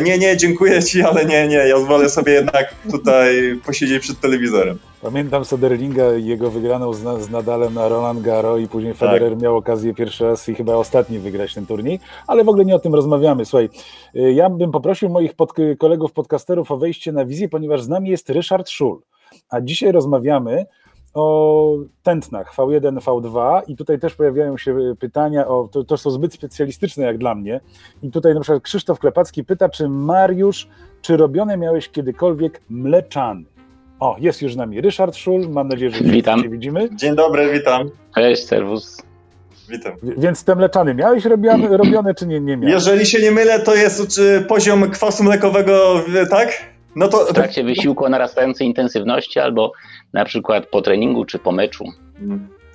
nie, 0.00 0.18
nie, 0.18 0.36
dziękuję 0.36 0.82
ci, 0.82 1.02
ale 1.02 1.24
nie, 1.24 1.48
nie, 1.48 1.56
ja 1.56 1.78
wolę 1.78 2.10
sobie 2.10 2.32
jednak 2.32 2.74
tutaj 2.90 3.60
posiedzieć 3.66 4.02
przed 4.02 4.20
telewizorem. 4.20 4.78
Pamiętam 5.02 5.44
Soderlinga 5.44 6.14
i 6.14 6.26
jego 6.26 6.50
wygraną 6.50 6.92
z, 6.92 7.22
z 7.22 7.30
Nadalem 7.30 7.74
na 7.74 7.88
Roland 7.88 8.20
Garo 8.20 8.58
i 8.58 8.68
później 8.68 8.94
Federer 8.94 9.32
tak. 9.32 9.42
miał 9.42 9.56
okazję 9.56 9.94
pierwszy 9.94 10.24
raz 10.24 10.48
i 10.48 10.54
chyba 10.54 10.74
ostatni 10.74 11.18
wygrać 11.18 11.54
ten 11.54 11.66
turniej, 11.66 12.00
ale 12.26 12.44
w 12.44 12.48
ogóle 12.48 12.64
nie 12.64 12.74
o 12.74 12.78
tym 12.78 12.94
rozmawiamy. 12.94 13.44
Słuchaj, 13.44 13.68
y, 14.16 14.32
ja 14.32 14.50
bym 14.50 14.72
poprosił 14.72 15.08
moich 15.08 15.34
pod, 15.34 15.52
kolegów 15.78 16.12
podcasterów 16.12 16.70
o 16.70 16.76
wejście 16.76 17.12
na 17.12 17.24
wizję, 17.24 17.48
ponieważ 17.48 17.82
z 17.82 17.88
nami 17.88 18.10
jest 18.10 18.30
Ryszard 18.30 18.68
Szul, 18.68 19.00
a 19.48 19.60
dzisiaj 19.60 19.92
rozmawiamy 19.92 20.66
o 21.14 21.76
tętnach 22.02 22.54
V1, 22.54 22.98
V2 22.98 23.62
i 23.66 23.76
tutaj 23.76 23.98
też 23.98 24.14
pojawiają 24.14 24.58
się 24.58 24.94
pytania, 25.00 25.48
o, 25.48 25.68
to, 25.72 25.84
to 25.84 25.96
są 25.96 26.10
zbyt 26.10 26.34
specjalistyczne 26.34 27.04
jak 27.04 27.18
dla 27.18 27.34
mnie 27.34 27.60
i 28.02 28.10
tutaj 28.10 28.34
na 28.34 28.40
przykład 28.40 28.62
Krzysztof 28.62 28.98
Klepacki 28.98 29.44
pyta, 29.44 29.68
czy 29.68 29.88
Mariusz, 29.88 30.68
czy 31.02 31.16
robione 31.16 31.56
miałeś 31.56 31.88
kiedykolwiek 31.88 32.60
mleczany? 32.70 33.44
O, 34.00 34.16
jest 34.18 34.42
już 34.42 34.54
z 34.54 34.56
nami 34.56 34.80
Ryszard 34.80 35.16
Szul, 35.16 35.48
mam 35.48 35.68
nadzieję, 35.68 35.90
że 35.90 36.04
witam. 36.04 36.42
się 36.42 36.48
widzimy. 36.48 36.88
Dzień 36.96 37.16
dobry, 37.16 37.52
witam. 37.52 37.90
Cześć, 38.14 38.46
serwus. 38.46 39.02
Witam. 39.68 39.92
Więc 40.02 40.44
te 40.44 40.56
mleczany 40.56 40.94
miałeś 40.94 41.24
robione, 41.24 41.76
robione 41.76 42.14
czy 42.14 42.26
nie, 42.26 42.40
nie 42.40 42.56
miałeś? 42.56 42.74
Jeżeli 42.74 43.06
się 43.06 43.22
nie 43.22 43.30
mylę, 43.30 43.60
to 43.60 43.74
jest 43.74 44.20
poziom 44.48 44.90
kwasu 44.90 45.24
mlekowego, 45.24 46.02
tak? 46.30 46.74
No 46.96 47.08
to... 47.08 47.26
W 47.26 47.32
trakcie 47.32 47.64
wysiłku 47.64 48.04
o 48.04 48.08
narastającej 48.08 48.66
intensywności 48.66 49.40
albo 49.40 49.72
na 50.14 50.24
przykład 50.24 50.66
po 50.66 50.82
treningu 50.82 51.24
czy 51.24 51.38
po 51.38 51.52
meczu. 51.52 51.84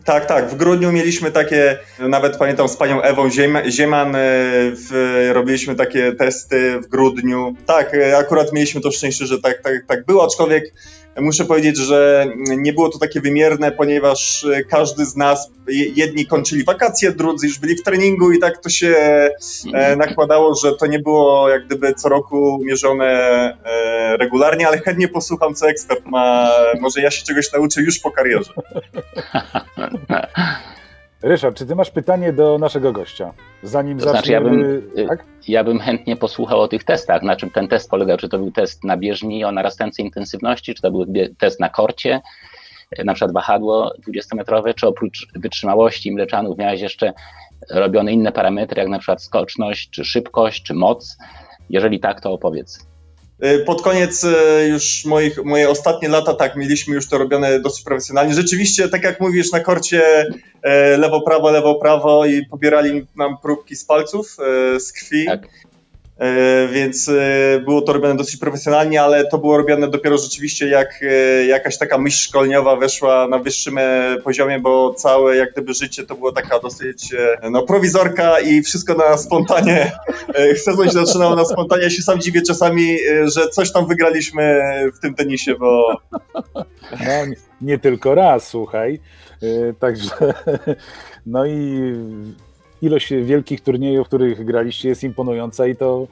Tak, 0.05 0.25
tak. 0.25 0.49
W 0.49 0.55
grudniu 0.55 0.91
mieliśmy 0.91 1.31
takie, 1.31 1.77
nawet 1.99 2.37
pamiętam 2.37 2.69
z 2.69 2.77
panią 2.77 3.01
Ewą 3.01 3.29
Zieman, 3.69 4.15
e, 4.15 4.19
w, 4.71 5.29
robiliśmy 5.33 5.75
takie 5.75 6.11
testy 6.11 6.79
w 6.79 6.87
grudniu. 6.87 7.55
Tak, 7.65 7.93
e, 7.93 8.17
akurat 8.17 8.53
mieliśmy 8.53 8.81
to 8.81 8.91
szczęście, 8.91 9.25
że 9.25 9.41
tak, 9.41 9.61
tak, 9.61 9.73
tak 9.87 10.05
było, 10.05 10.25
aczkolwiek 10.25 10.73
Muszę 11.21 11.45
powiedzieć, 11.45 11.77
że 11.77 12.27
nie 12.57 12.73
było 12.73 12.89
to 12.89 12.99
takie 12.99 13.21
wymierne, 13.21 13.71
ponieważ 13.71 14.47
każdy 14.69 15.05
z 15.05 15.15
nas, 15.15 15.51
jedni 15.95 16.25
kończyli 16.25 16.63
wakacje, 16.63 17.11
drudzy 17.11 17.47
już 17.47 17.59
byli 17.59 17.75
w 17.75 17.83
treningu 17.83 18.31
i 18.31 18.39
tak 18.39 18.57
to 18.57 18.69
się 18.69 18.87
e, 18.87 19.29
mhm. 19.65 19.99
nakładało, 19.99 20.55
że 20.55 20.75
to 20.75 20.87
nie 20.87 20.99
było 20.99 21.49
jak 21.49 21.65
gdyby 21.65 21.93
co 21.93 22.09
roku 22.09 22.59
mierzone 22.63 23.05
e, 23.65 24.17
regularnie, 24.17 24.67
ale 24.67 24.77
chętnie 24.77 25.07
posłucham, 25.07 25.55
co 25.55 25.69
ekspert 25.69 26.05
ma. 26.05 26.51
Może 26.81 27.01
ja 27.01 27.11
się 27.11 27.25
czegoś 27.25 27.51
nauczę 27.51 27.81
już 27.81 27.99
po 27.99 28.11
karierze. 28.11 28.53
Ryszard, 31.23 31.57
czy 31.57 31.65
ty 31.65 31.75
masz 31.75 31.91
pytanie 31.91 32.33
do 32.33 32.57
naszego 32.57 32.91
gościa? 32.91 33.33
Zanim 33.63 33.99
to 33.99 34.09
znaczy, 34.09 34.31
ja 34.31 34.41
bym, 34.41 34.63
y, 34.97 35.07
tak? 35.07 35.25
ja 35.47 35.63
bym 35.63 35.79
chętnie 35.79 36.15
posłuchał 36.15 36.59
o 36.59 36.67
tych 36.67 36.83
testach. 36.83 37.21
Na 37.21 37.35
czym 37.35 37.49
ten 37.49 37.67
test 37.67 37.89
polegał? 37.89 38.17
Czy 38.17 38.29
to 38.29 38.37
był 38.37 38.51
test 38.51 38.83
na 38.83 38.97
bieżni 38.97 39.45
o 39.45 39.51
narastającej 39.51 40.05
intensywności, 40.05 40.75
czy 40.75 40.81
to 40.81 40.91
był 40.91 41.05
test 41.37 41.59
na 41.59 41.69
korcie, 41.69 42.21
y, 42.99 43.03
na 43.03 43.13
przykład 43.13 43.33
wahadło 43.33 43.93
20-metrowe, 44.07 44.73
czy 44.75 44.87
oprócz 44.87 45.27
wytrzymałości 45.35 46.11
mleczanów 46.11 46.57
miałeś 46.57 46.81
jeszcze 46.81 47.13
robione 47.69 48.11
inne 48.11 48.31
parametry, 48.31 48.79
jak 48.79 48.89
na 48.89 48.99
przykład 48.99 49.23
skoczność, 49.23 49.89
czy 49.89 50.05
szybkość, 50.05 50.63
czy 50.63 50.73
moc? 50.73 51.17
Jeżeli 51.69 51.99
tak, 51.99 52.21
to 52.21 52.31
opowiedz. 52.31 52.88
Y, 53.43 53.59
pod 53.59 53.81
koniec 53.81 54.23
y, 54.23 54.67
już 54.69 55.05
moich, 55.05 55.43
moje 55.43 55.69
ostatnie 55.69 56.09
lata, 56.09 56.33
tak, 56.33 56.55
mieliśmy 56.55 56.95
już 56.95 57.07
to 57.07 57.17
robione 57.17 57.59
dosyć 57.59 57.83
profesjonalnie. 57.83 58.33
Rzeczywiście, 58.33 58.89
tak 58.89 59.03
jak 59.03 59.19
mówisz, 59.19 59.51
na 59.51 59.59
korcie 59.59 60.25
e, 60.61 60.97
lewo-prawo, 60.97 61.51
lewo-prawo 61.51 62.25
i 62.25 62.45
pobierali 62.45 63.07
nam 63.15 63.37
próbki 63.37 63.75
z 63.75 63.85
palców, 63.85 64.37
z 64.79 64.91
krwi. 64.91 65.25
Tak. 65.25 65.47
E, 66.19 66.67
Więc 66.67 67.09
e, 67.09 67.59
było 67.59 67.81
to 67.81 67.93
robione 67.93 68.15
dosyć 68.15 68.37
profesjonalnie, 68.37 69.01
ale 69.01 69.27
to 69.27 69.37
było 69.37 69.57
robione 69.57 69.87
dopiero 69.87 70.17
rzeczywiście 70.17 70.67
jak 70.67 70.99
e, 71.01 71.45
jakaś 71.45 71.77
taka 71.77 71.97
myśl 71.97 72.17
szkoleniowa 72.17 72.75
weszła 72.75 73.27
na 73.27 73.39
wyższym 73.39 73.79
poziomie, 74.23 74.59
bo 74.59 74.93
całe 74.93 75.35
jak 75.35 75.51
gdyby 75.51 75.73
życie 75.73 76.03
to 76.03 76.15
była 76.15 76.31
taka 76.31 76.59
dosyć 76.59 77.15
no, 77.51 77.61
prowizorka 77.61 78.39
i 78.39 78.61
wszystko 78.61 78.93
na 78.93 79.17
spontanie. 79.17 79.91
Sezon 80.65 80.85
się 80.85 81.05
zaczynał 81.05 81.35
na 81.35 81.45
spontanie. 81.45 81.83
Ja 81.83 81.89
się 81.89 82.01
sam 82.01 82.21
dziwię 82.21 82.41
czasami, 82.41 82.97
że 83.35 83.49
coś 83.49 83.71
tam 83.71 83.87
wygraliśmy 83.87 84.61
w 84.95 84.99
tym 84.99 85.15
tenisie, 85.15 85.55
bo 85.55 85.97
No, 86.91 87.25
nie, 87.25 87.35
nie 87.61 87.79
tylko 87.79 88.15
raz, 88.15 88.47
słuchaj. 88.47 88.99
Także, 89.79 90.09
no 91.25 91.45
i 91.45 91.93
ilość 92.81 93.13
wielkich 93.23 93.61
turniejów, 93.61 94.05
w 94.05 94.07
których 94.07 94.45
graliście 94.45 94.89
jest 94.89 95.03
imponująca 95.03 95.67
i 95.67 95.75
to, 95.75 96.07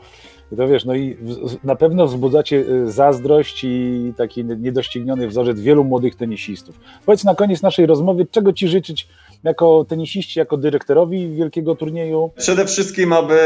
i 0.51 0.55
to 0.55 0.67
wiesz, 0.67 0.85
no 0.85 0.95
i 0.95 1.17
na 1.63 1.75
pewno 1.75 2.07
wzbudzacie 2.07 2.57
y, 2.57 2.91
zazdrość 2.91 3.63
i 3.63 4.13
taki 4.17 4.45
niedościgniony 4.45 5.27
wzorzec 5.27 5.59
wielu 5.59 5.83
młodych 5.83 6.15
tenisistów. 6.15 6.79
Powiedz 7.05 7.23
na 7.23 7.35
koniec 7.35 7.61
naszej 7.61 7.85
rozmowy, 7.85 8.25
czego 8.31 8.53
Ci 8.53 8.67
życzyć 8.67 9.07
jako 9.47 9.85
tenisiści, 9.89 10.39
jako 10.39 10.57
dyrektorowi 10.57 11.29
wielkiego 11.35 11.75
turnieju? 11.75 12.31
Przede 12.37 12.65
wszystkim, 12.65 13.13
aby 13.13 13.37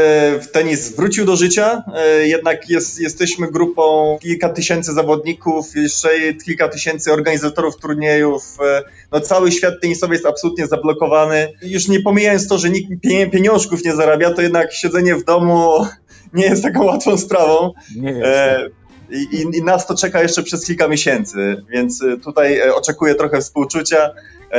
tenis 0.52 0.96
wrócił 0.96 1.24
do 1.24 1.36
życia. 1.36 1.82
E, 1.96 2.28
Jednak 2.28 2.70
jest, 2.70 3.00
jesteśmy 3.00 3.50
grupą 3.50 4.18
kilka 4.22 4.48
tysięcy 4.48 4.92
zawodników, 4.92 5.76
jeszcze 5.76 6.08
kilka 6.44 6.68
tysięcy 6.68 7.12
organizatorów 7.12 7.76
turniejów. 7.76 8.42
E, 8.66 8.82
No, 9.12 9.20
cały 9.20 9.52
świat 9.52 9.74
tenisowy 9.82 10.14
jest 10.14 10.26
absolutnie 10.26 10.66
zablokowany. 10.66 11.52
Już 11.62 11.88
nie 11.88 12.00
pomijając 12.00 12.48
to, 12.48 12.58
że 12.58 12.70
nikt 12.70 12.90
pie- 13.04 13.30
pieniążków 13.30 13.84
nie 13.84 13.94
zarabia, 13.94 14.34
to 14.34 14.42
jednak 14.42 14.72
siedzenie 14.72 15.14
w 15.16 15.24
domu 15.24 15.68
nie 16.34 16.44
jest 16.44 16.62
taką 16.62 16.84
łatwą 16.84 17.18
sprawą. 17.18 17.72
Nie 17.96 18.10
jest. 18.10 18.22
E, 18.24 18.68
I, 19.12 19.36
i- 19.56 19.62
nas 19.62 19.86
to 19.86 19.94
czeka 19.94 20.22
jeszcze 20.22 20.42
przez 20.42 20.66
kilka 20.66 20.88
miesięcy, 20.88 21.62
więc 21.70 22.02
e, 22.02 22.16
tutaj 22.16 22.58
e, 22.58 22.74
oczekuję 22.74 23.14
trochę 23.14 23.40
współczucia. 23.40 24.10
E, 24.52 24.54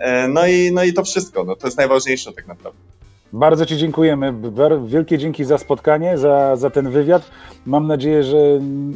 e, 0.00 0.28
No 0.28 0.46
i, 0.46 0.72
no 0.72 0.84
i 0.84 0.92
to 0.92 1.04
wszystko. 1.04 1.44
No, 1.44 1.56
to 1.56 1.66
jest 1.66 1.76
najważniejsze 1.78 2.32
tak 2.32 2.46
naprawdę. 2.46 2.80
Bardzo 3.32 3.66
Ci 3.66 3.76
dziękujemy. 3.76 4.34
Wielkie 4.86 5.18
dzięki 5.18 5.44
za 5.44 5.58
spotkanie, 5.58 6.18
za, 6.18 6.56
za 6.56 6.70
ten 6.70 6.90
wywiad. 6.90 7.30
Mam 7.66 7.86
nadzieję, 7.86 8.22
że 8.22 8.36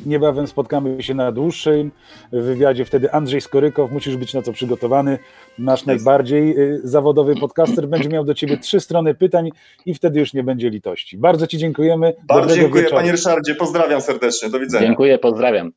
niebawem 0.07 0.47
spotkamy 0.47 1.03
się 1.03 1.15
na 1.15 1.33
dłuższym 1.33 1.91
wywiadzie. 2.33 2.85
Wtedy 2.85 3.13
Andrzej 3.13 3.41
Skorykow, 3.41 3.91
musisz 3.93 4.17
być 4.17 4.35
na 4.35 4.43
to 4.43 4.53
przygotowany. 4.53 5.19
Nasz 5.59 5.87
najbardziej 5.87 6.59
y, 6.59 6.81
zawodowy 6.85 7.35
podcaster 7.37 7.89
będzie 7.89 8.09
miał 8.09 8.25
do 8.25 8.35
Ciebie 8.35 8.59
trzy 8.59 8.81
strony 8.81 9.15
pytań 9.15 9.51
i 9.87 9.95
wtedy 9.95 10.21
już 10.21 10.35
nie 10.35 10.43
będzie 10.43 10.71
litości. 10.71 11.19
Bardzo 11.19 11.47
Ci 11.47 11.59
dziękujemy. 11.59 12.15
Bardzo 12.29 12.41
Dobrego 12.41 12.63
dziękuję 12.63 12.83
wieczoru. 12.83 13.01
panie 13.01 13.13
Ryszardzie, 13.13 13.55
pozdrawiam 13.55 14.01
serdecznie, 14.01 14.51
do 14.51 14.61
widzenia. 14.61 14.87
Dziękuję, 14.87 15.19
pozdrawiam. 15.19 15.73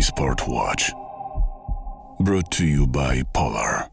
Outdoor 0.00 0.34
Multisport 0.34 0.48
Watch. 0.48 0.92
Brought 2.20 2.50
to 2.52 2.66
you 2.66 2.86
by 2.86 3.22
Polar. 3.34 3.88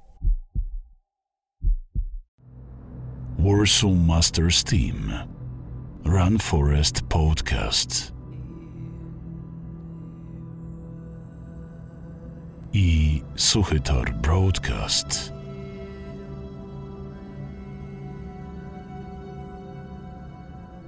Warsaw 3.37 3.89
Masters 3.89 4.63
Team. 4.63 5.13
Run 6.03 6.37
Forest 6.37 7.07
Podcast. 7.09 8.11
I 12.74 13.24
Suchy 13.35 13.83
Tor 13.83 14.05
Broadcast. 14.22 15.33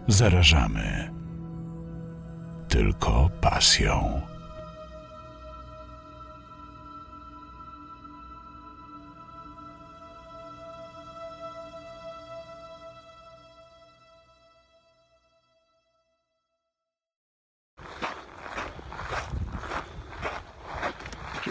Zarażamy 0.08 1.12
tylko 2.70 3.30
pasją. 3.42 4.22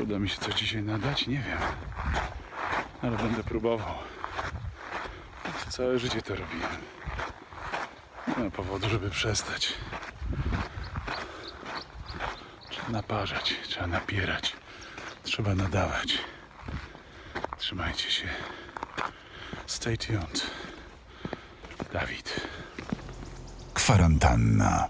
Uda 0.03 0.19
mi 0.19 0.29
się 0.29 0.39
coś 0.41 0.55
dzisiaj 0.55 0.83
nadać? 0.83 1.27
Nie 1.27 1.39
wiem. 1.39 1.59
Ale 3.03 3.17
będę 3.17 3.45
próbował. 3.45 3.95
Całe 5.69 5.99
życie 5.99 6.23
to 6.23 6.35
robiłem. 6.37 6.77
Nie 8.39 8.45
ma 8.45 8.51
powodu, 8.51 8.89
żeby 8.89 9.11
przestać. 9.11 9.73
Trzeba 12.71 12.89
naparzać, 12.89 13.55
trzeba 13.69 13.87
napierać, 13.87 14.57
trzeba 15.23 15.55
nadawać. 15.55 16.19
Trzymajcie 17.59 18.11
się. 18.11 18.29
Stay 19.67 19.99
tuned. 19.99 20.51
Dawid. 21.93 22.41
Kwarantanna. 23.75 24.89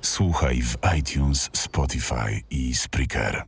Słuchaj 0.00 0.62
w 0.62 0.76
iTunes, 0.98 1.50
Spotify 1.52 2.42
i 2.50 2.74
Spreaker. 2.74 3.44